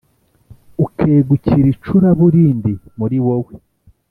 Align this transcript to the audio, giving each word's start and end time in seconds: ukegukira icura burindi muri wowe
ukegukira 0.85 1.65
icura 1.73 2.09
burindi 2.19 2.71
muri 2.99 3.17
wowe 3.25 3.53